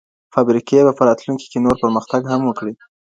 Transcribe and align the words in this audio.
فابریکي 0.33 0.79
به 0.87 0.93
په 0.97 1.03
راتلونکي 1.09 1.45
کي 1.51 1.57
نور 1.65 1.75
پرمختګ 1.83 2.21
هم 2.31 2.41
وکړي. 2.45 2.73